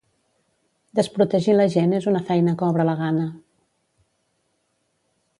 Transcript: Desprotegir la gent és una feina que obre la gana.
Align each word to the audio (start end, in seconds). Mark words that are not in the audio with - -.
Desprotegir 0.99 1.53
la 1.57 1.67
gent 1.73 1.93
és 1.97 2.07
una 2.11 2.21
feina 2.29 2.53
que 2.61 2.65
obre 2.69 2.85
la 2.89 2.95
gana. 3.01 3.27